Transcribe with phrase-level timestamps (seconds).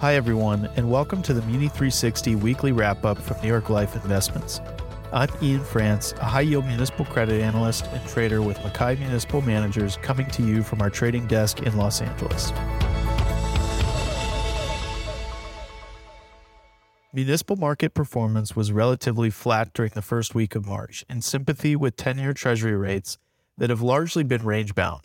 [0.00, 3.94] Hi, everyone, and welcome to the Muni 360 weekly wrap up from New York Life
[3.94, 4.62] Investments.
[5.12, 9.98] I'm Ian France, a high yield municipal credit analyst and trader with MacKay Municipal Managers,
[9.98, 12.50] coming to you from our trading desk in Los Angeles.
[17.12, 21.96] Municipal market performance was relatively flat during the first week of March, in sympathy with
[21.96, 23.18] 10 year Treasury rates
[23.58, 25.02] that have largely been range bound.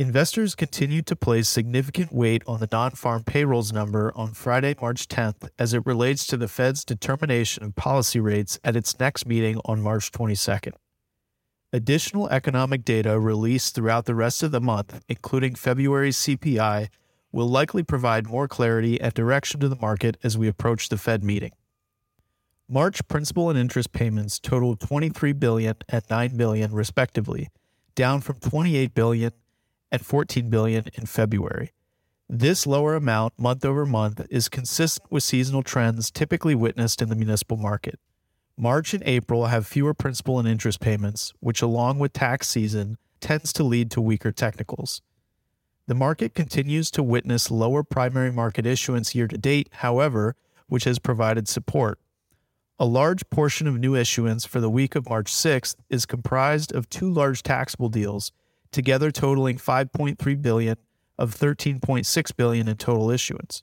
[0.00, 5.06] Investors continued to place significant weight on the non farm payrolls number on Friday, March
[5.08, 9.60] 10th, as it relates to the Fed's determination of policy rates at its next meeting
[9.66, 10.72] on March 22nd.
[11.74, 16.88] Additional economic data released throughout the rest of the month, including February's CPI,
[17.30, 21.22] will likely provide more clarity and direction to the market as we approach the Fed
[21.22, 21.52] meeting.
[22.66, 27.50] March principal and interest payments totaled 23 billion and 9 billion respectively,
[27.94, 29.32] down from 28 billion
[29.92, 31.72] at 14 billion in February.
[32.28, 37.16] This lower amount month over month is consistent with seasonal trends typically witnessed in the
[37.16, 37.98] municipal market.
[38.56, 43.52] March and April have fewer principal and interest payments, which along with tax season tends
[43.54, 45.02] to lead to weaker technicals.
[45.86, 50.36] The market continues to witness lower primary market issuance year to date, however,
[50.68, 51.98] which has provided support.
[52.78, 56.88] A large portion of new issuance for the week of March 6th is comprised of
[56.88, 58.30] two large taxable deals
[58.70, 60.76] together totaling 5.3 billion
[61.18, 63.62] of 13.6 billion in total issuance.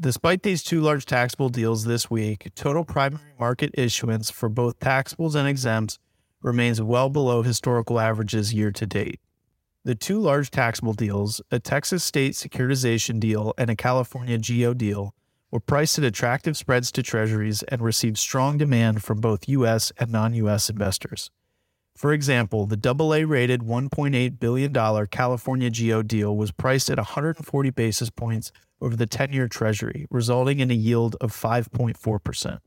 [0.00, 5.34] Despite these two large taxable deals this week, total primary market issuance for both taxables
[5.34, 5.98] and exempts
[6.40, 9.20] remains well below historical averages year to date.
[9.84, 15.14] The two large taxable deals, a Texas state securitization deal and a California GO deal,
[15.50, 19.92] were priced at attractive spreads to treasuries and received strong demand from both U.S.
[19.98, 20.68] and non U.S.
[20.68, 21.30] investors.
[21.98, 28.08] For example, the AA rated $1.8 billion California GO deal was priced at 140 basis
[28.08, 32.60] points over the 10 year Treasury, resulting in a yield of 5.4%.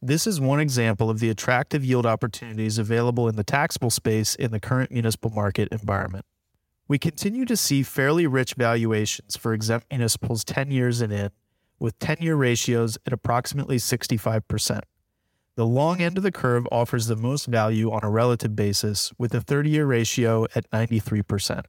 [0.00, 4.50] This is one example of the attractive yield opportunities available in the taxable space in
[4.50, 6.24] the current municipal market environment.
[6.88, 11.32] We continue to see fairly rich valuations for exempt municipals 10 years and in,
[11.78, 14.80] with 10 year ratios at approximately 65%.
[15.54, 19.34] The long end of the curve offers the most value on a relative basis, with
[19.34, 21.66] a 30 year ratio at 93%.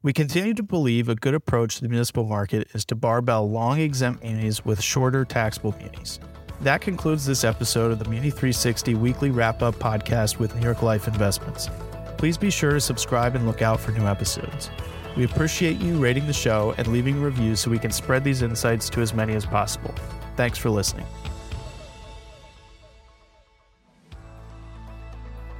[0.00, 3.80] We continue to believe a good approach to the municipal market is to barbell long
[3.80, 6.20] exempt munis with shorter taxable munis.
[6.60, 10.84] That concludes this episode of the Muni 360 weekly wrap up podcast with New York
[10.84, 11.68] Life Investments.
[12.16, 14.70] Please be sure to subscribe and look out for new episodes.
[15.16, 18.88] We appreciate you rating the show and leaving reviews so we can spread these insights
[18.90, 19.92] to as many as possible.
[20.36, 21.06] Thanks for listening.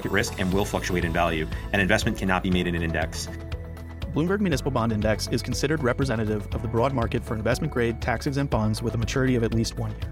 [0.00, 1.46] market risk and will fluctuate in value.
[1.74, 3.28] An investment cannot be made in an index.
[4.14, 8.26] Bloomberg Municipal Bond Index is considered representative of the broad market for investment grade tax
[8.26, 10.10] exempt bonds with a maturity of at least one year.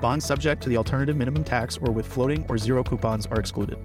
[0.00, 3.76] Bonds subject to the alternative minimum tax or with floating or zero coupons are excluded.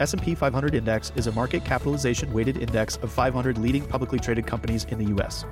[0.00, 4.84] S&P 500 Index is a market capitalization weighted index of 500 leading publicly traded companies
[4.86, 5.44] in the US.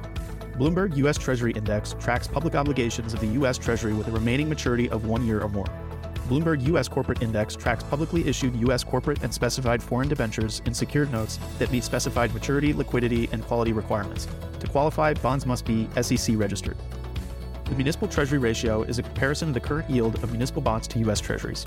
[0.58, 4.90] Bloomberg US Treasury Index tracks public obligations of the US Treasury with a remaining maturity
[4.90, 5.66] of 1 year or more.
[6.24, 6.88] Bloomberg U.S.
[6.88, 8.82] Corporate Index tracks publicly issued U.S.
[8.82, 13.72] corporate and specified foreign debentures and secured notes that meet specified maturity, liquidity, and quality
[13.72, 14.26] requirements.
[14.60, 16.78] To qualify, bonds must be SEC registered.
[17.66, 20.98] The municipal treasury ratio is a comparison of the current yield of municipal bonds to
[21.00, 21.20] U.S.
[21.20, 21.66] treasuries.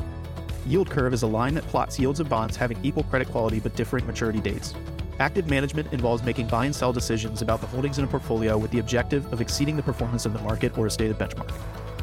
[0.65, 3.75] Yield curve is a line that plots yields of bonds having equal credit quality but
[3.75, 4.73] differing maturity dates.
[5.19, 8.71] Active management involves making buy and sell decisions about the holdings in a portfolio with
[8.71, 11.51] the objective of exceeding the performance of the market or a stated benchmark.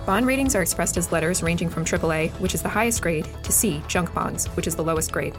[0.06, 3.50] Bond ratings are expressed as letters ranging from AAA, which is the highest grade, to
[3.50, 5.34] C, junk bonds, which is the lowest grade.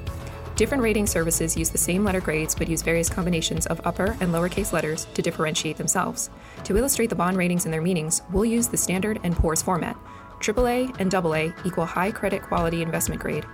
[0.55, 4.33] Different rating services use the same letter grades but use various combinations of upper and
[4.33, 6.31] lowercase letters to differentiate themselves.
[6.63, 9.97] To illustrate the bond ratings and their meanings, we'll use the standard and poor's format.
[10.39, 13.45] AAA and AA equal high credit quality investment grade.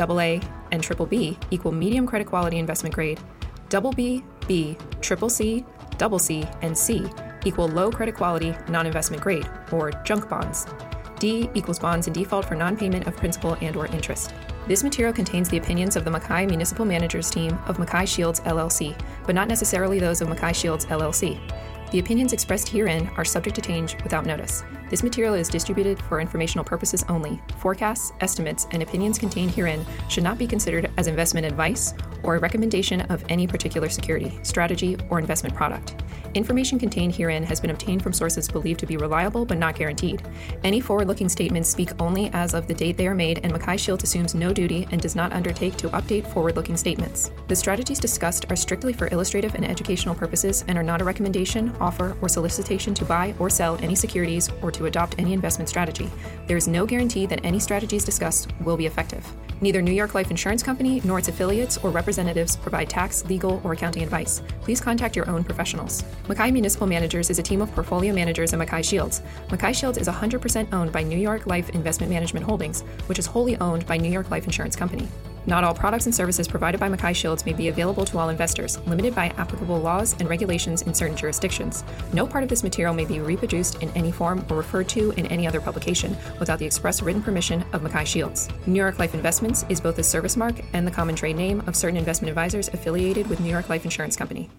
[0.00, 0.40] AA
[0.72, 3.20] and triple B equal medium credit quality investment grade.
[3.68, 5.64] Double B, B, triple C,
[5.96, 7.08] double C, and C
[7.44, 10.66] equal low credit quality, non investment grade, or junk bonds.
[11.18, 14.32] D equals bonds in default for non payment of principal and or interest.
[14.66, 18.98] This material contains the opinions of the MacKay Municipal Managers team of MacKay Shields LLC,
[19.26, 21.38] but not necessarily those of MacKay Shields LLC.
[21.90, 24.62] The opinions expressed herein are subject to change without notice.
[24.90, 27.40] This material is distributed for informational purposes only.
[27.58, 32.38] Forecasts, estimates, and opinions contained herein should not be considered as investment advice or a
[32.40, 36.02] recommendation of any particular security, strategy, or investment product.
[36.34, 40.22] Information contained herein has been obtained from sources believed to be reliable but not guaranteed.
[40.62, 43.76] Any forward looking statements speak only as of the date they are made, and MacKay
[43.76, 47.32] Shields assumes no duty and does not undertake to update forward looking statements.
[47.48, 51.74] The strategies discussed are strictly for illustrative and educational purposes and are not a recommendation,
[51.80, 56.10] offer, or solicitation to buy or sell any securities or to adopt any investment strategy.
[56.46, 59.26] There is no guarantee that any strategies discussed will be effective.
[59.62, 63.74] Neither New York Life Insurance Company nor its affiliates or representatives provide tax, legal, or
[63.74, 64.42] accounting advice.
[64.62, 66.02] Please contact your own professionals.
[66.28, 69.20] MacKay Municipal Managers is a team of portfolio managers at MacKay Shields.
[69.50, 73.56] MacKay Shields is 100% owned by New York Life Investment Management Holdings, which is wholly
[73.58, 75.06] owned by New York Life Insurance Company.
[75.46, 78.78] Not all products and services provided by MacKay Shields may be available to all investors,
[78.86, 81.84] limited by applicable laws and regulations in certain jurisdictions.
[82.12, 85.26] No part of this material may be reproduced in any form or referred to in
[85.26, 88.48] any other publication without the express written permission of MacKay Shields.
[88.66, 91.76] New York Life Investments is both the service mark and the common trade name of
[91.76, 94.50] certain investment advisors affiliated with New York Life Insurance Company.